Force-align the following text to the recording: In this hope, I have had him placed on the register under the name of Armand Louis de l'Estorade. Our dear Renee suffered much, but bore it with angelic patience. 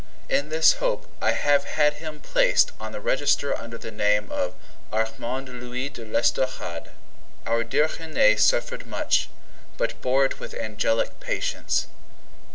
In 0.29 0.49
this 0.49 0.73
hope, 0.81 1.05
I 1.21 1.33
have 1.33 1.63
had 1.63 1.93
him 1.93 2.21
placed 2.21 2.71
on 2.79 2.91
the 2.91 2.99
register 2.99 3.55
under 3.55 3.77
the 3.77 3.91
name 3.91 4.31
of 4.31 4.55
Armand 4.91 5.47
Louis 5.47 5.89
de 5.89 6.03
l'Estorade. 6.05 6.89
Our 7.45 7.63
dear 7.63 7.87
Renee 7.99 8.37
suffered 8.37 8.87
much, 8.87 9.29
but 9.77 10.01
bore 10.01 10.25
it 10.25 10.39
with 10.39 10.55
angelic 10.55 11.19
patience. 11.19 11.85